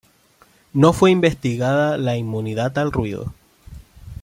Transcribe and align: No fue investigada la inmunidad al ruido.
No 0.73 0.93
fue 0.93 1.11
investigada 1.11 1.95
la 1.99 2.17
inmunidad 2.17 2.75
al 2.79 2.91
ruido. 2.91 3.31